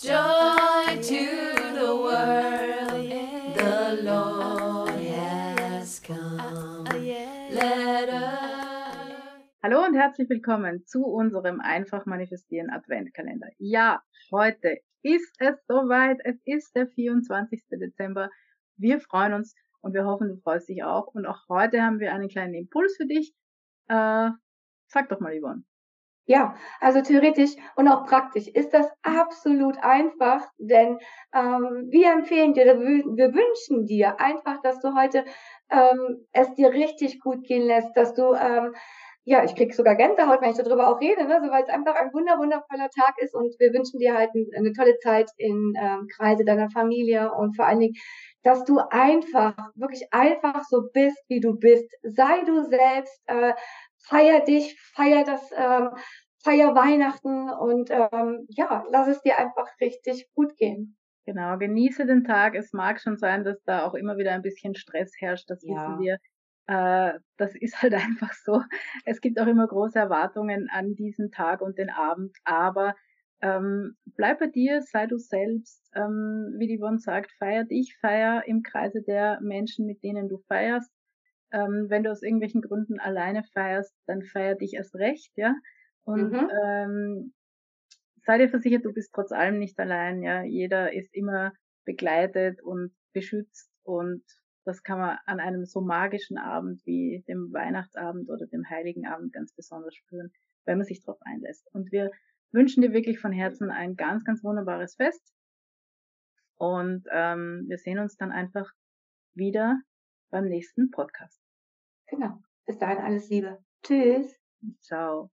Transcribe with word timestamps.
Joy 0.00 0.94
to 1.02 1.26
the 1.74 1.90
world, 1.90 3.10
the 3.56 3.98
Lord 4.04 4.90
has 4.90 5.98
come. 5.98 6.84
Let 7.50 8.08
us. 8.08 9.50
Hallo 9.60 9.84
und 9.84 9.96
herzlich 9.96 10.30
willkommen 10.30 10.86
zu 10.86 11.04
unserem 11.04 11.60
Einfach 11.60 12.06
Manifestieren 12.06 12.70
Adventkalender. 12.70 13.48
Ja, 13.58 14.00
heute 14.30 14.78
ist 15.02 15.34
es 15.40 15.56
soweit. 15.66 16.18
Es 16.22 16.36
ist 16.44 16.76
der 16.76 16.86
24. 16.86 17.64
Dezember. 17.72 18.30
Wir 18.76 19.00
freuen 19.00 19.32
uns 19.32 19.56
und 19.80 19.94
wir 19.94 20.04
hoffen, 20.04 20.28
du 20.28 20.36
freust 20.36 20.68
dich 20.68 20.84
auch. 20.84 21.08
Und 21.08 21.26
auch 21.26 21.48
heute 21.48 21.82
haben 21.82 21.98
wir 21.98 22.12
einen 22.14 22.28
kleinen 22.28 22.54
Impuls 22.54 22.96
für 22.96 23.06
dich. 23.06 23.34
Äh, 23.88 24.30
sag 24.86 25.08
doch 25.08 25.18
mal, 25.18 25.36
Yvonne. 25.36 25.64
Ja, 26.30 26.54
also 26.78 27.00
theoretisch 27.00 27.52
und 27.74 27.88
auch 27.88 28.04
praktisch 28.04 28.48
ist 28.48 28.74
das 28.74 28.86
absolut 29.02 29.78
einfach, 29.82 30.46
denn 30.58 30.98
ähm, 31.34 31.86
wir 31.88 32.12
empfehlen 32.12 32.52
dir, 32.52 32.66
wir 32.66 33.32
wünschen 33.32 33.86
dir 33.86 34.20
einfach, 34.20 34.60
dass 34.60 34.78
du 34.80 34.94
heute 34.94 35.24
ähm, 35.70 36.26
es 36.32 36.52
dir 36.52 36.70
richtig 36.70 37.20
gut 37.20 37.44
gehen 37.44 37.62
lässt, 37.66 37.96
dass 37.96 38.12
du 38.12 38.34
ähm, 38.34 38.74
ja, 39.24 39.42
ich 39.44 39.54
krieg 39.54 39.74
sogar 39.74 39.94
Gänsehaut, 39.94 40.40
wenn 40.42 40.50
ich 40.50 40.56
darüber 40.56 40.88
auch 40.88 41.00
rede, 41.00 41.24
ne? 41.24 41.40
so, 41.42 41.50
weil 41.50 41.62
es 41.62 41.68
einfach 41.70 41.94
ein 41.94 42.12
wunder 42.12 42.38
wundervoller 42.38 42.88
Tag 42.90 43.14
ist 43.18 43.34
und 43.34 43.54
wir 43.58 43.72
wünschen 43.72 43.98
dir 43.98 44.14
halt 44.14 44.30
eine 44.56 44.72
tolle 44.72 44.98
Zeit 44.98 45.30
in 45.38 45.74
ähm, 45.80 46.08
Kreise 46.14 46.44
deiner 46.44 46.68
Familie 46.70 47.32
und 47.32 47.56
vor 47.56 47.66
allen 47.66 47.80
Dingen, 47.80 47.94
dass 48.42 48.64
du 48.64 48.78
einfach, 48.90 49.54
wirklich 49.74 50.12
einfach 50.12 50.64
so 50.64 50.82
bist, 50.92 51.18
wie 51.28 51.40
du 51.40 51.58
bist. 51.58 51.90
Sei 52.02 52.42
du 52.46 52.62
selbst, 52.64 53.20
äh, 53.26 53.52
feier 53.98 54.40
dich, 54.40 54.78
feier 54.94 55.24
das, 55.24 55.50
ähm, 55.54 55.90
feier 56.48 56.74
Weihnachten 56.74 57.50
und 57.50 57.90
ähm, 57.90 58.46
ja, 58.48 58.84
lass 58.90 59.08
es 59.08 59.20
dir 59.20 59.36
einfach 59.38 59.68
richtig 59.80 60.28
gut 60.34 60.56
gehen. 60.56 60.96
Genau, 61.26 61.58
genieße 61.58 62.06
den 62.06 62.24
Tag. 62.24 62.54
Es 62.54 62.72
mag 62.72 63.00
schon 63.00 63.18
sein, 63.18 63.44
dass 63.44 63.62
da 63.64 63.84
auch 63.84 63.92
immer 63.92 64.16
wieder 64.16 64.32
ein 64.32 64.40
bisschen 64.40 64.74
Stress 64.74 65.12
herrscht, 65.18 65.50
das 65.50 65.62
ja. 65.62 65.74
wissen 65.74 66.00
wir. 66.00 66.18
Äh, 66.66 67.18
das 67.36 67.54
ist 67.54 67.82
halt 67.82 67.92
einfach 67.94 68.32
so. 68.32 68.62
Es 69.04 69.20
gibt 69.20 69.38
auch 69.38 69.46
immer 69.46 69.66
große 69.66 69.98
Erwartungen 69.98 70.68
an 70.70 70.94
diesen 70.94 71.30
Tag 71.30 71.60
und 71.60 71.76
den 71.76 71.90
Abend, 71.90 72.34
aber 72.44 72.94
ähm, 73.42 73.96
bleib 74.16 74.38
bei 74.38 74.46
dir, 74.46 74.80
sei 74.80 75.06
du 75.06 75.18
selbst, 75.18 75.86
ähm, 75.94 76.54
wie 76.58 76.66
die 76.66 76.78
Yvonne 76.78 76.98
sagt, 76.98 77.30
feier 77.38 77.64
dich, 77.64 77.94
feier 78.00 78.42
im 78.46 78.62
Kreise 78.62 79.02
der 79.02 79.38
Menschen, 79.42 79.84
mit 79.84 80.02
denen 80.02 80.28
du 80.28 80.38
feierst. 80.48 80.90
Ähm, 81.52 81.86
wenn 81.88 82.04
du 82.04 82.10
aus 82.10 82.22
irgendwelchen 82.22 82.62
Gründen 82.62 82.98
alleine 82.98 83.44
feierst, 83.52 83.94
dann 84.06 84.22
feier 84.22 84.54
dich 84.54 84.74
erst 84.74 84.94
recht, 84.94 85.30
ja. 85.36 85.54
Und 86.08 86.32
mhm. 86.32 86.50
ähm, 86.64 87.34
sei 88.24 88.38
dir 88.38 88.48
versichert, 88.48 88.84
du 88.84 88.94
bist 88.94 89.12
trotz 89.14 89.30
allem 89.30 89.58
nicht 89.58 89.78
allein, 89.78 90.22
ja. 90.22 90.42
Jeder 90.42 90.92
ist 90.92 91.14
immer 91.14 91.52
begleitet 91.84 92.62
und 92.62 92.94
beschützt 93.12 93.70
und 93.82 94.22
das 94.64 94.82
kann 94.82 94.98
man 94.98 95.18
an 95.26 95.40
einem 95.40 95.64
so 95.64 95.80
magischen 95.80 96.38
Abend 96.38 96.80
wie 96.86 97.24
dem 97.28 97.52
Weihnachtsabend 97.52 98.28
oder 98.30 98.46
dem 98.46 98.68
Heiligen 98.68 99.06
Abend 99.06 99.32
ganz 99.32 99.52
besonders 99.54 99.94
spüren, 99.94 100.30
wenn 100.64 100.78
man 100.78 100.86
sich 100.86 101.02
darauf 101.02 101.20
einlässt. 101.22 101.66
Und 101.72 101.92
wir 101.92 102.10
wünschen 102.52 102.82
dir 102.82 102.92
wirklich 102.92 103.18
von 103.18 103.32
Herzen 103.32 103.70
ein 103.70 103.96
ganz, 103.96 104.24
ganz 104.24 104.42
wunderbares 104.42 104.94
Fest. 104.94 105.34
Und 106.56 107.04
ähm, 107.10 107.64
wir 107.68 107.78
sehen 107.78 107.98
uns 107.98 108.16
dann 108.16 108.32
einfach 108.32 108.70
wieder 109.34 109.80
beim 110.30 110.46
nächsten 110.46 110.90
Podcast. 110.90 111.40
Genau. 112.08 112.38
Bis 112.66 112.78
dahin 112.78 112.98
alles 112.98 113.28
Liebe. 113.28 113.58
Tschüss. 113.82 114.38
Ciao. 114.80 115.26